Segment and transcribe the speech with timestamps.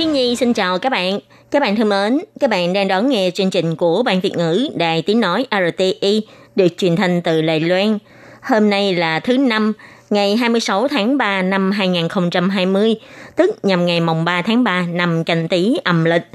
[0.00, 1.18] Hiên Nhi xin chào các bạn.
[1.50, 4.68] Các bạn thân mến, các bạn đang đón nghe chương trình của Ban Việt ngữ
[4.74, 6.22] Đài Tiếng Nói RTI
[6.56, 7.98] được truyền thanh từ Lài Loan.
[8.42, 9.72] Hôm nay là thứ năm,
[10.10, 12.94] ngày 26 tháng 3 năm 2020,
[13.36, 16.26] tức nhằm ngày mồng 3 tháng 3 năm canh tí âm lịch.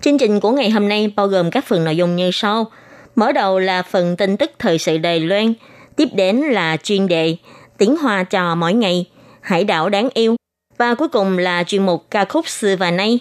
[0.00, 2.66] Chương trình của ngày hôm nay bao gồm các phần nội dung như sau.
[3.14, 5.54] Mở đầu là phần tin tức thời sự Đài Loan,
[5.96, 7.36] tiếp đến là chuyên đề
[7.78, 9.04] tiếng hoa cho mỗi ngày,
[9.40, 10.36] hải đảo đáng yêu,
[10.78, 13.18] và cuối cùng là chuyên mục ca khúc xưa và nay.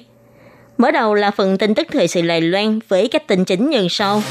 [0.77, 3.87] Mở đầu là phần tin tức thời sự Đài Loan với các tin chính như
[3.89, 4.21] sau.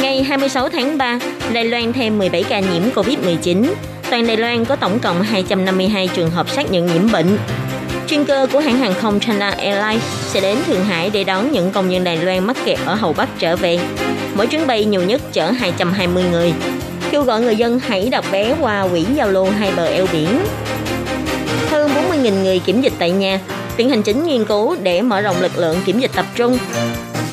[0.00, 1.18] Ngày 26 tháng 3,
[1.52, 3.64] Đài Loan thêm 17 ca nhiễm COVID-19.
[4.10, 7.38] Toàn Đài Loan có tổng cộng 252 trường hợp xác nhận nhiễm bệnh.
[8.06, 11.70] Chuyên cơ của hãng hàng không China Airlines sẽ đến Thượng Hải để đón những
[11.72, 13.78] công dân Đài Loan mắc kẹt ở Hậu Bắc trở về.
[14.34, 16.52] Mỗi chuyến bay nhiều nhất chở 220 người.
[17.10, 20.28] Kêu gọi người dân hãy đặt vé qua quỹ giao lưu hai bờ eo biển.
[21.72, 23.40] Hơn 40.000 người kiểm dịch tại nhà.
[23.76, 26.58] Viện Hành chính nghiên cứu để mở rộng lực lượng kiểm dịch tập trung.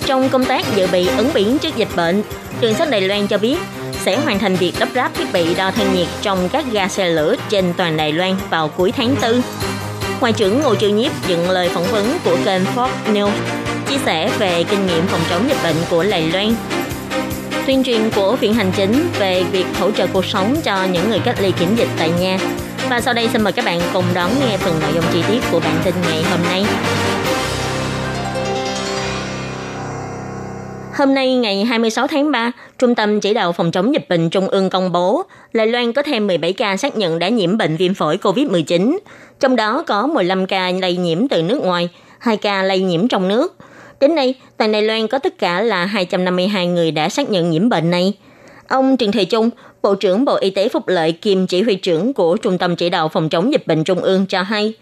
[0.05, 2.23] Trong công tác dự bị ứng biến trước dịch bệnh,
[2.61, 3.57] Đường sắt Đài Loan cho biết
[4.05, 7.09] sẽ hoàn thành việc lắp ráp thiết bị đo thân nhiệt trong các ga xe
[7.09, 9.41] lửa trên toàn Đài Loan vào cuối tháng 4.
[10.19, 13.31] Ngoại trưởng Ngô Trư Nhiếp dựng lời phỏng vấn của kênh Fox News
[13.89, 16.55] chia sẻ về kinh nghiệm phòng chống dịch bệnh của Đài Loan.
[17.65, 21.19] Tuyên truyền của Viện Hành Chính về việc hỗ trợ cuộc sống cho những người
[21.19, 22.37] cách ly kiểm dịch tại nhà.
[22.89, 25.39] Và sau đây xin mời các bạn cùng đón nghe phần nội dung chi tiết
[25.51, 26.65] của bản tin ngày hôm nay.
[30.97, 34.47] Hôm nay ngày 26 tháng 3, Trung tâm Chỉ đạo Phòng chống dịch bệnh Trung
[34.47, 37.93] ương công bố Đài Loan có thêm 17 ca xác nhận đã nhiễm bệnh viêm
[37.93, 38.97] phổi COVID-19,
[39.39, 41.89] trong đó có 15 ca lây nhiễm từ nước ngoài,
[42.19, 43.55] 2 ca lây nhiễm trong nước.
[43.99, 47.69] Đến nay, tại Đài Loan có tất cả là 252 người đã xác nhận nhiễm
[47.69, 48.13] bệnh này.
[48.69, 49.49] Ông Trần Thầy Trung,
[49.81, 52.89] Bộ trưởng Bộ Y tế Phúc Lợi kiêm chỉ huy trưởng của Trung tâm Chỉ
[52.89, 54.73] đạo Phòng chống dịch bệnh Trung ương cho hay,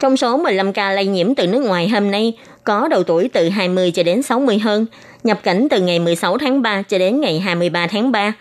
[0.00, 3.48] trong số 15 ca lây nhiễm từ nước ngoài hôm nay, có độ tuổi từ
[3.48, 4.86] 20 cho đến 60 hơn,
[5.24, 8.32] nhập cảnh từ ngày 16 tháng 3 cho đến ngày 23 tháng 3.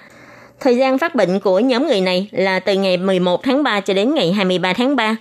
[0.60, 3.94] Thời gian phát bệnh của nhóm người này là từ ngày 11 tháng 3 cho
[3.94, 5.16] đến ngày 23 tháng 3.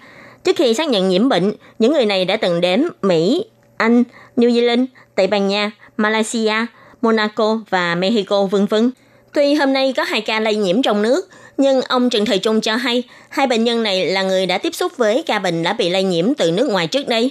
[0.45, 3.45] Trước khi xác nhận nhiễm bệnh, những người này đã từng đến Mỹ,
[3.77, 4.03] Anh,
[4.37, 6.55] New Zealand, Tây Ban Nha, Malaysia,
[7.03, 8.91] Monaco và Mexico vân vân.
[9.35, 11.29] Tuy hôm nay có hai ca lây nhiễm trong nước,
[11.59, 14.75] nhưng ông Trần Thời Trung cho hay hai bệnh nhân này là người đã tiếp
[14.75, 17.31] xúc với ca bệnh đã bị lây nhiễm từ nước ngoài trước đây.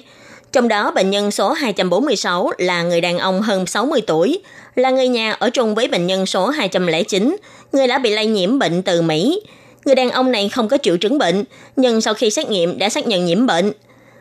[0.51, 4.39] Trong đó, bệnh nhân số 246 là người đàn ông hơn 60 tuổi,
[4.75, 7.37] là người nhà ở chung với bệnh nhân số 209,
[7.71, 9.41] người đã bị lây nhiễm bệnh từ Mỹ.
[9.85, 11.43] Người đàn ông này không có triệu chứng bệnh,
[11.75, 13.71] nhưng sau khi xét nghiệm đã xác nhận nhiễm bệnh.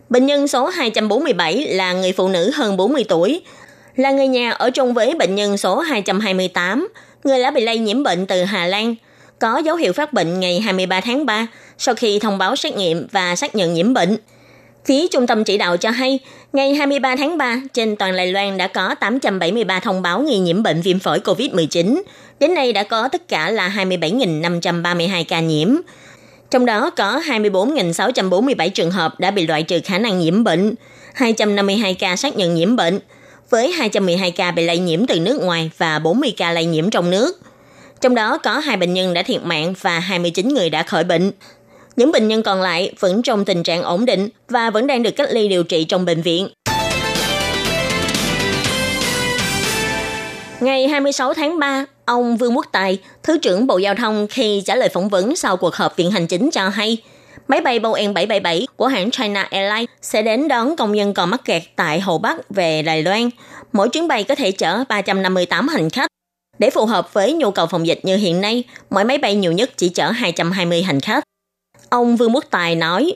[0.08, 3.42] Bệnh nhân số 247 là người phụ nữ hơn 40 tuổi,
[3.96, 6.88] là người nhà ở chung với bệnh nhân số 228,
[7.24, 8.94] người đã bị lây nhiễm bệnh từ Hà Lan,
[9.38, 11.46] có dấu hiệu phát bệnh ngày 23 tháng 3
[11.78, 14.16] sau khi thông báo xét nghiệm và xác nhận nhiễm bệnh.
[14.84, 16.18] Phía trung tâm chỉ đạo cho hay,
[16.52, 20.62] ngày 23 tháng 3, trên toàn Đài Loan đã có 873 thông báo nghi nhiễm
[20.62, 22.02] bệnh viêm phổi COVID-19.
[22.40, 25.76] Đến nay đã có tất cả là 27.532 ca nhiễm.
[26.50, 30.74] Trong đó có 24.647 trường hợp đã bị loại trừ khả năng nhiễm bệnh,
[31.14, 33.00] 252 ca xác nhận nhiễm bệnh,
[33.50, 37.10] với 212 ca bị lây nhiễm từ nước ngoài và 40 ca lây nhiễm trong
[37.10, 37.40] nước.
[38.00, 41.32] Trong đó có hai bệnh nhân đã thiệt mạng và 29 người đã khỏi bệnh.
[41.96, 45.10] Những bệnh nhân còn lại vẫn trong tình trạng ổn định và vẫn đang được
[45.10, 46.48] cách ly điều trị trong bệnh viện.
[50.60, 54.74] Ngày 26 tháng 3, ông Vương Quốc Tài, Thứ trưởng Bộ Giao thông khi trả
[54.76, 56.98] lời phỏng vấn sau cuộc họp viện hành chính cho hay,
[57.50, 61.44] máy bay Boeing 777 của hãng China Airlines sẽ đến đón công nhân còn mắc
[61.44, 63.30] kẹt tại Hồ Bắc về Đài Loan.
[63.72, 66.10] Mỗi chuyến bay có thể chở 358 hành khách.
[66.58, 69.52] Để phù hợp với nhu cầu phòng dịch như hiện nay, mỗi máy bay nhiều
[69.52, 71.24] nhất chỉ chở 220 hành khách.
[71.88, 73.12] Ông Vương Quốc Tài nói,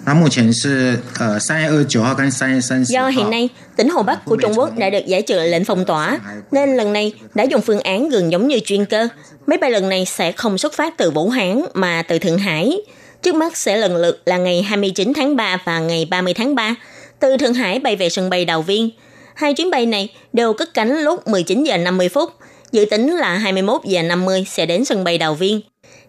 [0.06, 5.64] 那目前是呃三月二十九号跟三月三十 Do hiện nay, tỉnh Hồ Bắc của Trung Quốc đã được giải trừ lệnh
[5.64, 6.18] phong tỏa,
[6.50, 9.08] nên lần này đã dùng phương án gần giống như chuyên cơ.
[9.46, 12.80] Máy bay lần này sẽ không xuất phát từ Vũ Hán mà từ Thượng Hải.
[13.22, 16.74] Trước mắt sẽ lần lượt là ngày 29 tháng 3 và ngày 30 tháng 3,
[17.20, 18.90] từ Thượng Hải bay về sân bay Đào Viên.
[19.34, 22.30] Hai chuyến bay này đều cất cánh lúc 19 giờ 50 phút,
[22.72, 25.60] dự tính là 21 giờ 50 sẽ đến sân bay Đào Viên.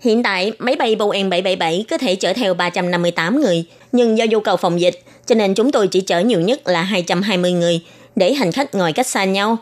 [0.02, 4.40] Hiện tại, máy bay Boeing 777 có thể chở theo 358 người, nhưng do nhu
[4.40, 7.80] cầu phòng dịch, cho nên chúng tôi chỉ chở nhiều nhất là 220 người,
[8.16, 9.56] để hành khách ngồi cách xa nhau.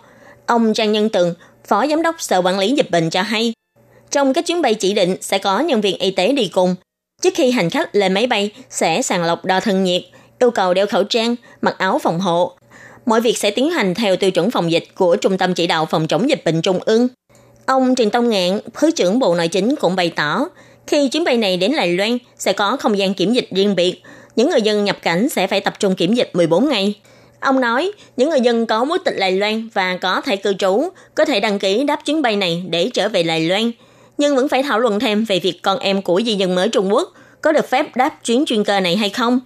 [0.47, 1.35] Ông Trang Nhân Tường,
[1.69, 3.53] Phó Giám đốc Sở Quản lý Dịch bệnh cho hay,
[4.11, 6.75] trong các chuyến bay chỉ định sẽ có nhân viên y tế đi cùng.
[7.23, 10.03] Trước khi hành khách lên máy bay sẽ sàng lọc đo thân nhiệt,
[10.39, 12.57] yêu cầu đeo khẩu trang, mặc áo phòng hộ.
[13.07, 15.87] Mọi việc sẽ tiến hành theo tiêu chuẩn phòng dịch của Trung tâm Chỉ đạo
[15.87, 17.09] Phòng chống dịch bệnh Trung ương.
[17.71, 20.47] Ông Trần Tông Ngạn, Thứ trưởng Bộ Nội chính cũng bày tỏ,
[20.87, 24.03] khi chuyến bay này đến Đài Loan sẽ có không gian kiểm dịch riêng biệt,
[24.37, 26.95] những người dân nhập cảnh sẽ phải tập trung kiểm dịch 14 ngày.
[27.41, 30.89] Ông nói, những người dân có quốc tịch Đài Loan và có thể cư trú
[31.15, 33.73] có thể đăng ký đáp chuyến bay này để trở về Đài Loan,
[34.19, 36.93] nhưng vẫn phải thảo luận thêm về việc con em của di dân mới Trung
[36.93, 39.41] Quốc có được phép đáp chuyến chuyên cơ này hay không.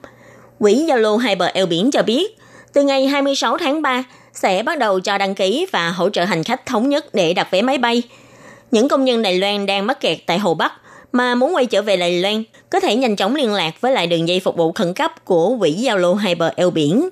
[0.58, 2.38] Quỹ giao lưu hai bờ eo biển cho biết,
[2.72, 6.44] từ ngày 26 tháng 3 sẽ bắt đầu cho đăng ký và hỗ trợ hành
[6.44, 8.02] khách thống nhất để đặt vé máy bay.
[8.70, 10.72] Những công nhân Đài Loan đang mắc kẹt tại Hồ Bắc
[11.12, 14.06] mà muốn quay trở về Đài Loan có thể nhanh chóng liên lạc với lại
[14.06, 17.08] đường dây phục vụ khẩn cấp của Quỹ giao lưu hai bờ eo biển.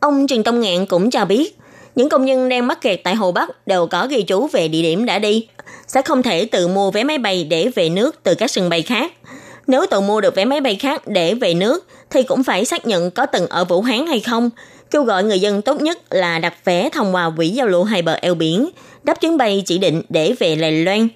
[0.00, 1.58] Ông Trần Tông Ngạn cũng cho biết,
[1.94, 4.82] những công nhân đang mắc kẹt tại Hồ Bắc đều có ghi chú về địa
[4.82, 5.48] điểm đã đi,
[5.86, 8.82] sẽ không thể tự mua vé máy bay để về nước từ các sân bay
[8.82, 9.12] khác.
[9.66, 12.86] Nếu tự mua được vé máy bay khác để về nước, thì cũng phải xác
[12.86, 14.50] nhận có từng ở Vũ Hán hay không.
[14.90, 18.02] Kêu gọi người dân tốt nhất là đặt vé thông qua quỹ giao lưu hai
[18.02, 18.68] bờ eo biển,
[19.02, 21.08] đáp chuyến bay chỉ định để về Đài Loan.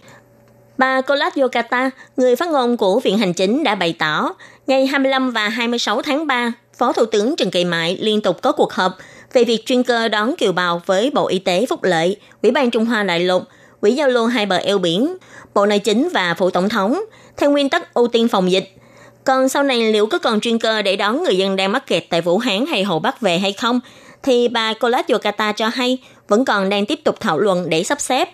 [0.78, 4.34] Bà Colas Yokata, người phát ngôn của Viện Hành Chính đã bày tỏ,
[4.66, 8.52] ngày 25 và 26 tháng 3, Phó Thủ tướng Trần Kỳ Mại liên tục có
[8.52, 8.92] cuộc họp
[9.32, 12.70] về việc chuyên cơ đón kiều bào với Bộ Y tế Phúc Lợi, Ủy ban
[12.70, 13.42] Trung Hoa Đại lục,
[13.80, 15.16] Quỹ giao lưu hai bờ eo biển,
[15.54, 17.00] Bộ Nội chính và Phụ Tổng thống,
[17.36, 18.76] theo nguyên tắc ưu tiên phòng dịch.
[19.24, 22.04] Còn sau này liệu có còn chuyên cơ để đón người dân đang mắc kẹt
[22.10, 23.80] tại Vũ Hán hay Hồ Bắc về hay không,
[24.22, 25.98] thì bà Colas Yokata cho hay
[26.28, 28.28] vẫn còn đang tiếp tục thảo luận để sắp xếp.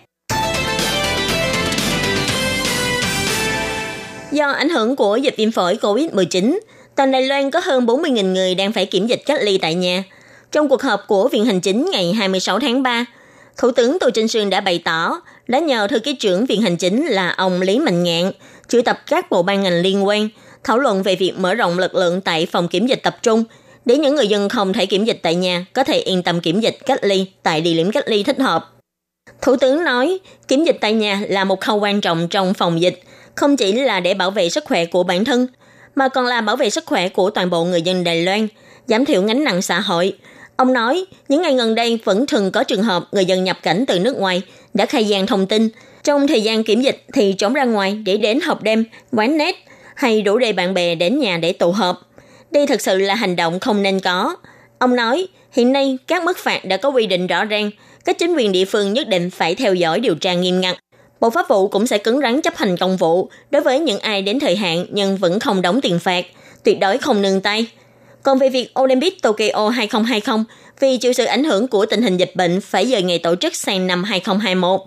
[4.31, 6.59] Do ảnh hưởng của dịch viêm phổi COVID-19,
[6.95, 10.03] toàn Đài Loan có hơn 40.000 người đang phải kiểm dịch cách ly tại nhà.
[10.51, 13.05] Trong cuộc họp của Viện Hành Chính ngày 26 tháng 3,
[13.57, 16.77] Thủ tướng Tô Trinh Sương đã bày tỏ đã nhờ thư ký trưởng Viện Hành
[16.77, 18.31] Chính là ông Lý Mạnh Ngạn
[18.67, 20.29] triệu tập các bộ ban ngành liên quan
[20.63, 23.43] thảo luận về việc mở rộng lực lượng tại phòng kiểm dịch tập trung
[23.85, 26.59] để những người dân không thể kiểm dịch tại nhà có thể yên tâm kiểm
[26.59, 28.73] dịch cách ly tại địa điểm cách ly thích hợp.
[29.41, 33.03] Thủ tướng nói, kiểm dịch tại nhà là một khâu quan trọng trong phòng dịch,
[33.35, 35.47] không chỉ là để bảo vệ sức khỏe của bản thân,
[35.95, 38.47] mà còn là bảo vệ sức khỏe của toàn bộ người dân Đài Loan,
[38.87, 40.17] giảm thiểu gánh nặng xã hội.
[40.55, 43.85] Ông nói, những ngày gần đây vẫn thường có trường hợp người dân nhập cảnh
[43.87, 44.41] từ nước ngoài
[44.73, 45.69] đã khai gian thông tin.
[46.03, 49.55] Trong thời gian kiểm dịch thì trốn ra ngoài để đến hộp đêm, quán nét
[49.99, 52.01] hay rủ đầy bạn bè đến nhà để tụ họp.
[52.51, 54.35] Đây thật sự là hành động không nên có.
[54.79, 57.71] Ông nói, hiện nay các mức phạt đã có quy định rõ ràng,
[58.05, 60.77] các chính quyền địa phương nhất định phải theo dõi điều tra nghiêm ngặt.
[61.19, 64.21] Bộ Pháp vụ cũng sẽ cứng rắn chấp hành công vụ đối với những ai
[64.21, 66.25] đến thời hạn nhưng vẫn không đóng tiền phạt,
[66.63, 67.67] tuyệt đối không nương tay.
[68.23, 70.45] Còn về việc Olympic Tokyo 2020,
[70.79, 73.55] vì chịu sự ảnh hưởng của tình hình dịch bệnh phải dời ngày tổ chức
[73.55, 74.81] sang năm 2021,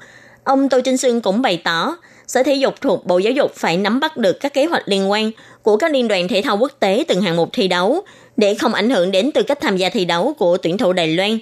[0.45, 1.97] ông Tô Trinh Sương cũng bày tỏ,
[2.33, 5.11] Sở Thể dục thuộc Bộ Giáo dục phải nắm bắt được các kế hoạch liên
[5.11, 5.31] quan
[5.63, 8.01] của các liên đoàn thể thao quốc tế từng hạng mục thi đấu
[8.37, 11.09] để không ảnh hưởng đến tư cách tham gia thi đấu của tuyển thủ Đài
[11.09, 11.39] Loan.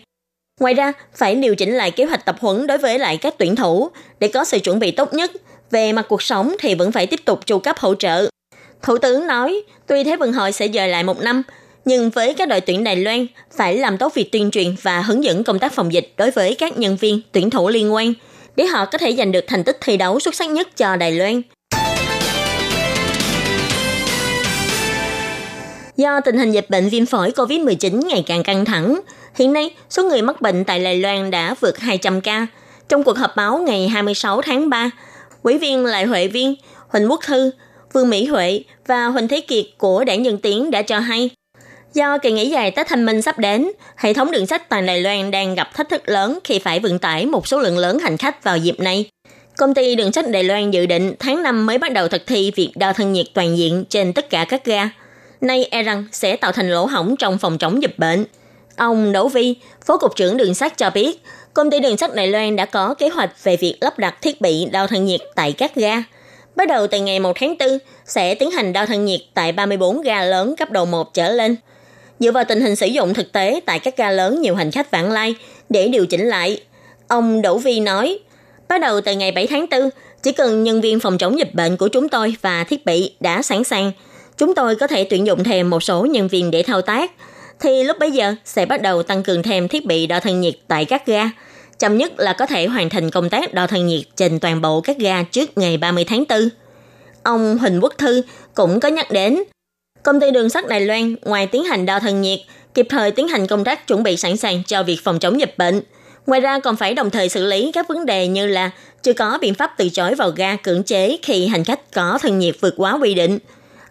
[0.61, 3.57] Ngoài ra, phải điều chỉnh lại kế hoạch tập huấn đối với lại các tuyển
[3.57, 3.91] thủ
[4.21, 5.31] để có sự chuẩn bị tốt nhất.
[5.71, 8.29] Về mặt cuộc sống thì vẫn phải tiếp tục chu cấp hỗ trợ.
[8.83, 11.43] Thủ tướng nói, tuy Thế vận hội sẽ dời lại một năm,
[11.85, 13.27] nhưng với các đội tuyển Đài Loan
[13.57, 16.55] phải làm tốt việc tuyên truyền và hướng dẫn công tác phòng dịch đối với
[16.55, 18.15] các nhân viên, tuyển thủ liên quan–
[18.57, 21.13] để họ có thể giành được thành tích thi đấu xuất sắc nhất cho Đài
[21.13, 21.43] Loan.
[25.97, 29.01] Do tình hình dịch bệnh viêm phổi COVID-19 ngày càng căng thẳng,
[29.35, 32.47] hiện nay số người mắc bệnh tại Đài Loan đã vượt 200 ca.
[32.89, 34.91] Trong cuộc họp báo ngày 26 tháng 3,
[35.43, 36.55] Ủy viên Lại Huệ Viên,
[36.89, 37.51] Huỳnh Quốc Thư,
[37.93, 41.31] Vương Mỹ Huệ và Huỳnh Thế Kiệt của Đảng Nhân Tiến đã cho hay,
[41.95, 45.01] Do kỳ nghỉ dài Tết Thanh Minh sắp đến, hệ thống đường sắt toàn Đài
[45.01, 48.17] Loan đang gặp thách thức lớn khi phải vận tải một số lượng lớn hành
[48.17, 49.11] khách vào dịp này.
[49.57, 52.53] Công ty đường sắt Đài Loan dự định tháng 5 mới bắt đầu thực thi
[52.57, 54.91] việc đo thân nhiệt toàn diện trên tất cả các ga.
[55.41, 58.25] Nay e rằng sẽ tạo thành lỗ hỏng trong phòng chống dịch bệnh.
[58.77, 59.55] Ông Đỗ Vi,
[59.87, 61.23] Phó Cục trưởng Đường sắt cho biết,
[61.55, 64.41] công ty đường sắt Đài Loan đã có kế hoạch về việc lắp đặt thiết
[64.41, 66.03] bị đo thân nhiệt tại các ga.
[66.57, 67.69] Bắt đầu từ ngày 1 tháng 4,
[68.07, 71.57] sẽ tiến hành đo thân nhiệt tại 34 ga lớn cấp độ 1 trở lên–
[72.21, 74.91] dựa vào tình hình sử dụng thực tế tại các ga lớn nhiều hành khách
[74.91, 75.35] vãng lai
[75.69, 76.63] để điều chỉnh lại.
[77.09, 78.19] Ông Đỗ Vi nói,
[78.69, 79.91] bắt đầu từ ngày 7 tháng 4,
[80.23, 83.43] chỉ cần nhân viên phòng chống dịch bệnh của chúng tôi và thiết bị đã
[83.43, 83.93] sẵn sàng,
[84.37, 87.11] chúng tôi có thể tuyển dụng thêm một số nhân viên để thao tác,
[87.61, 90.55] thì lúc bấy giờ sẽ bắt đầu tăng cường thêm thiết bị đo thân nhiệt
[90.69, 91.31] tại các ga.
[91.79, 94.81] Chậm nhất là có thể hoàn thành công tác đo thân nhiệt trên toàn bộ
[94.81, 96.49] các ga trước ngày 30 tháng 4.
[97.23, 98.23] Ông Huỳnh Quốc Thư
[98.55, 99.43] cũng có nhắc đến,
[100.03, 102.39] công ty đường sắt Đài Loan ngoài tiến hành đo thân nhiệt,
[102.75, 105.59] kịp thời tiến hành công tác chuẩn bị sẵn sàng cho việc phòng chống dịch
[105.59, 105.83] bệnh.
[106.27, 108.71] Ngoài ra còn phải đồng thời xử lý các vấn đề như là
[109.03, 112.39] chưa có biện pháp từ chối vào ga cưỡng chế khi hành khách có thân
[112.39, 113.39] nhiệt vượt quá quy định.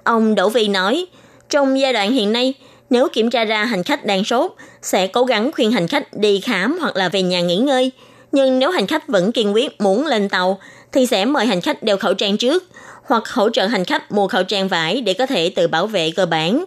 [0.03, 1.05] Ông Đỗ Vi nói,
[1.49, 2.53] trong giai đoạn hiện nay,
[2.89, 4.51] nếu kiểm tra ra hành khách đang sốt,
[4.81, 7.91] sẽ cố gắng khuyên hành khách đi khám hoặc là về nhà nghỉ ngơi.
[8.31, 10.59] Nhưng nếu hành khách vẫn kiên quyết muốn lên tàu,
[10.91, 12.63] thì sẽ mời hành khách đeo khẩu trang trước,
[13.03, 16.11] hoặc hỗ trợ hành khách mua khẩu trang vải để có thể tự bảo vệ
[16.11, 16.65] cơ bản.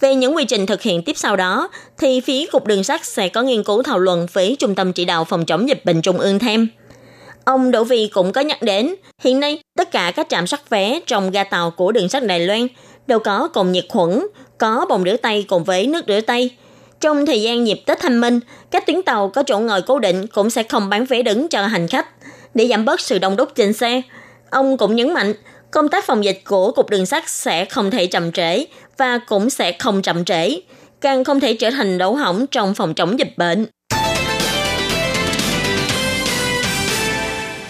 [0.00, 1.68] Về những quy trình thực hiện tiếp sau đó,
[1.98, 5.04] thì phía Cục Đường sắt sẽ có nghiên cứu thảo luận với Trung tâm Chỉ
[5.04, 6.68] đạo Phòng chống dịch bệnh Trung ương thêm.
[7.44, 11.00] Ông Đỗ Vì cũng có nhắc đến, hiện nay tất cả các trạm sắt vé
[11.06, 12.66] trong ga tàu của đường sắt Đài Loan
[13.06, 14.26] đều có cồn nhiệt khuẩn,
[14.58, 16.50] có bồn rửa tay cùng với nước rửa tay.
[17.00, 18.40] Trong thời gian dịp Tết Thanh Minh,
[18.70, 21.66] các tuyến tàu có chỗ ngồi cố định cũng sẽ không bán vé đứng cho
[21.66, 22.06] hành khách
[22.54, 24.02] để giảm bớt sự đông đúc trên xe.
[24.50, 25.34] Ông cũng nhấn mạnh,
[25.70, 28.64] công tác phòng dịch của Cục Đường sắt sẽ không thể chậm trễ
[28.98, 30.60] và cũng sẽ không chậm trễ,
[31.00, 33.66] càng không thể trở thành đấu hỏng trong phòng chống dịch bệnh.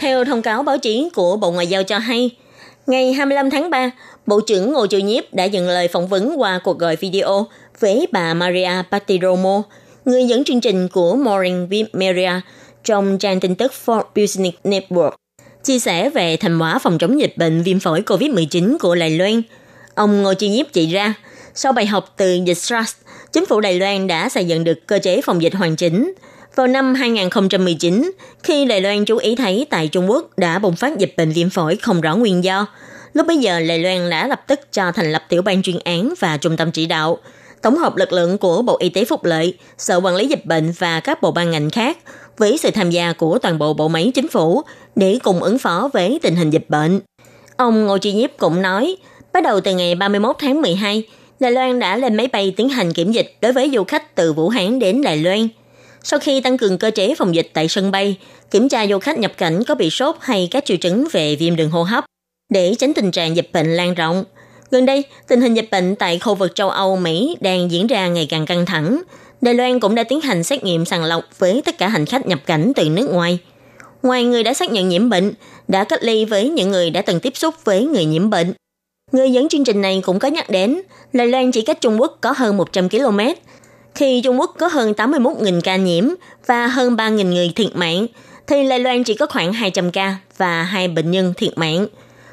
[0.01, 2.31] Theo thông cáo báo chí của Bộ Ngoại giao cho hay,
[2.87, 3.91] ngày 25 tháng 3,
[4.27, 7.47] Bộ trưởng Ngô Chu Nhiếp đã dừng lời phỏng vấn qua cuộc gọi video
[7.81, 9.63] với bà Maria Patiromo,
[10.05, 12.41] người dẫn chương trình của Morning with Maria
[12.85, 15.11] trong trang tin tức Forbes Business Network,
[15.65, 19.43] chia sẻ về thành quả phòng chống dịch bệnh viêm phổi COVID-19 của Đài Loan.
[19.95, 21.15] Ông Ngô Chi Nhiếp chỉ ra,
[21.55, 22.95] sau bài học từ dịch SARS,
[23.33, 26.15] chính phủ Đài Loan đã xây dựng được cơ chế phòng dịch hoàn chỉnh.
[26.55, 28.13] Vào năm 2019,
[28.43, 31.51] khi Đài Loan chú ý thấy tại Trung Quốc đã bùng phát dịch bệnh viêm
[31.51, 32.67] phổi không rõ nguyên do,
[33.13, 36.15] lúc bấy giờ Đài Loan đã lập tức cho thành lập tiểu ban chuyên án
[36.21, 37.19] và trung tâm chỉ đạo,
[37.63, 40.73] tổng hợp lực lượng của Bộ Y tế Phúc lợi, Sở Quản lý Dịch bệnh
[40.79, 41.99] và các bộ ban ngành khác
[42.39, 44.63] với sự tham gia của toàn bộ bộ máy chính phủ
[44.97, 47.01] để cùng ứng phó với tình hình dịch bệnh.
[47.57, 48.97] Ông Ngô Chi Nhiếp cũng nói,
[49.33, 51.05] bắt đầu từ ngày 31 tháng 12,
[51.41, 54.33] Đài Loan đã lên máy bay tiến hành kiểm dịch đối với du khách từ
[54.33, 55.49] Vũ Hán đến Đài Loan.
[56.03, 58.17] Sau khi tăng cường cơ chế phòng dịch tại sân bay,
[58.51, 61.57] kiểm tra du khách nhập cảnh có bị sốt hay các triệu chứng về viêm
[61.57, 62.05] đường hô hấp,
[62.53, 64.25] để tránh tình trạng dịch bệnh lan rộng.
[64.71, 68.09] Gần đây, tình hình dịch bệnh tại khu vực châu Âu, Mỹ đang diễn ra
[68.09, 69.03] ngày càng căng thẳng.
[69.45, 72.27] Đài Loan cũng đã tiến hành xét nghiệm sàng lọc với tất cả hành khách
[72.27, 73.39] nhập cảnh từ nước ngoài.
[74.03, 75.33] Ngoài người đã xác nhận nhiễm bệnh,
[75.69, 78.53] đã cách ly với những người đã từng tiếp xúc với người nhiễm bệnh.
[79.13, 80.81] Người dẫn chương trình này cũng có nhắc đến,
[81.13, 83.19] Đài Loan chỉ cách Trung Quốc có hơn 100 km.
[83.95, 86.05] Khi Trung Quốc có hơn 81.000 ca nhiễm
[86.47, 88.07] và hơn 3.000 người thiệt mạng,
[88.47, 91.87] thì Đài Loan chỉ có khoảng 200 ca và hai bệnh nhân thiệt mạng.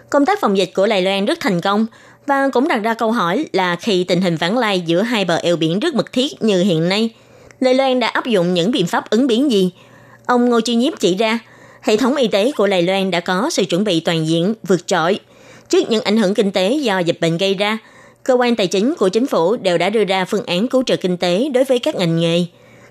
[0.09, 1.85] Công tác phòng dịch của Đài Loan rất thành công
[2.27, 5.35] và cũng đặt ra câu hỏi là khi tình hình vãng lai giữa hai bờ
[5.35, 7.09] eo biển rất mật thiết như hiện nay,
[7.61, 9.71] Đài Loan đã áp dụng những biện pháp ứng biến gì?
[10.25, 11.39] Ông Ngô Chi Nhiếp chỉ ra,
[11.81, 14.87] hệ thống y tế của Đài Loan đã có sự chuẩn bị toàn diện, vượt
[14.87, 15.19] trội.
[15.69, 17.77] Trước những ảnh hưởng kinh tế do dịch bệnh gây ra,
[18.23, 20.95] cơ quan tài chính của chính phủ đều đã đưa ra phương án cứu trợ
[20.95, 22.45] kinh tế đối với các ngành nghề.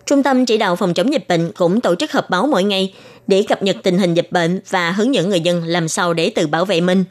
[0.07, 2.95] Trung tâm chỉ đạo phòng chống dịch bệnh cũng tổ chức họp báo mỗi ngày
[3.27, 6.31] để cập nhật tình hình dịch bệnh và hướng dẫn người dân làm sao để
[6.31, 7.05] tự bảo vệ mình.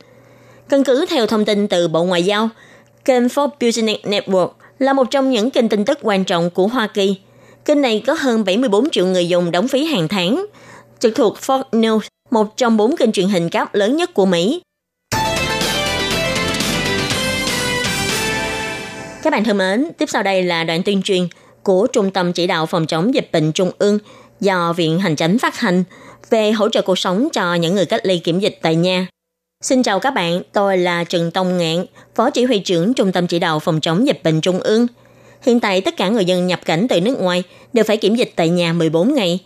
[0.70, 2.50] Căn cứ theo thông tin từ Bộ Ngoại giao,
[3.06, 4.50] kênh Forbes Business Network
[4.80, 7.16] là một trong những kênh tin tức quan trọng của Hoa Kỳ.
[7.66, 10.46] Kênh này có hơn 74 triệu người dùng đóng phí hàng tháng,
[11.00, 12.00] trực thuộc Fox News,
[12.32, 14.62] một trong bốn kênh truyền hình cáp lớn nhất của Mỹ.
[19.24, 21.28] Các bạn thân mến, tiếp sau đây là đoạn tuyên truyền
[21.64, 24.00] của Trung tâm Chỉ đạo Phòng chống dịch bệnh Trung ương
[24.40, 25.84] do Viện Hành Chánh phát hành
[26.30, 29.08] về hỗ trợ cuộc sống cho những người cách ly kiểm dịch tại nhà.
[29.64, 31.86] Xin chào các bạn, tôi là Trần Tông Ngạn,
[32.16, 34.88] Phó Chỉ huy trưởng Trung tâm Chỉ đạo Phòng chống dịch bệnh Trung ương.
[35.42, 38.32] Hiện tại tất cả người dân nhập cảnh từ nước ngoài đều phải kiểm dịch
[38.36, 39.40] tại nhà 14 ngày.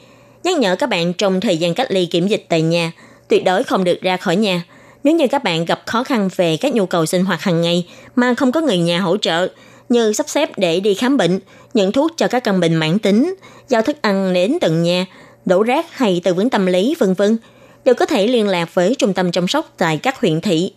[0.43, 2.91] Nhắc nhở các bạn trong thời gian cách ly kiểm dịch tại nhà,
[3.27, 4.63] tuyệt đối không được ra khỏi nhà.
[5.03, 7.87] Nếu như các bạn gặp khó khăn về các nhu cầu sinh hoạt hàng ngày
[8.15, 9.47] mà không có người nhà hỗ trợ,
[9.89, 11.39] như sắp xếp để đi khám bệnh,
[11.73, 13.35] nhận thuốc cho các căn bệnh mãn tính,
[13.67, 15.05] giao thức ăn đến tận nhà,
[15.45, 17.37] đổ rác hay tư vấn tâm lý vân vân
[17.85, 20.71] đều có thể liên lạc với trung tâm chăm sóc tại các huyện thị.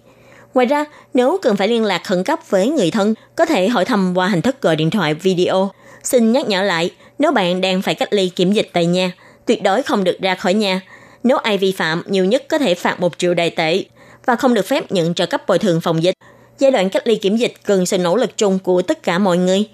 [0.55, 0.85] Ngoài ra,
[1.15, 4.29] nếu cần phải liên lạc khẩn cấp với người thân, có thể hỏi thăm qua
[4.29, 5.71] hình thức gọi điện thoại video.
[6.03, 9.13] Xin nhắc nhở lại, nếu bạn đang phải cách ly kiểm dịch tại nhà,
[9.47, 10.81] tuyệt đối không được ra khỏi nhà.
[11.23, 13.85] Nếu ai vi phạm, nhiều nhất có thể phạt 1 triệu đại tệ
[14.27, 16.15] và không được phép nhận trợ cấp bồi thường phòng dịch.
[16.59, 19.37] Giai đoạn cách ly kiểm dịch cần sự nỗ lực chung của tất cả mọi
[19.37, 19.69] người.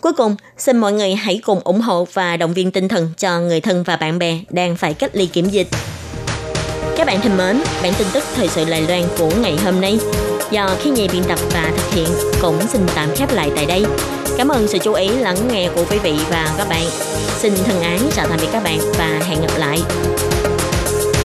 [0.00, 3.40] Cuối cùng, xin mọi người hãy cùng ủng hộ và động viên tinh thần cho
[3.40, 5.68] người thân và bạn bè đang phải cách ly kiểm dịch.
[6.96, 9.98] Các bạn thân mến, bản tin tức thời sự Lài Loan của ngày hôm nay
[10.50, 12.08] do khi nhì biên tập và thực hiện
[12.42, 13.84] cũng xin tạm khép lại tại đây.
[14.38, 16.84] Cảm ơn sự chú ý lắng nghe của quý vị và các bạn.
[17.38, 19.78] Xin thân ái chào tạm biệt các bạn và hẹn gặp lại.